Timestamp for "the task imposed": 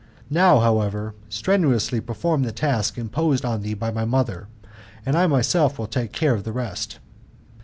2.41-3.45